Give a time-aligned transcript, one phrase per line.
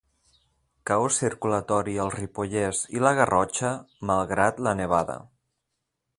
[0.91, 3.75] Caos circulatori al Ripollès i la Garrotxa
[4.13, 5.21] malgrat la nevada.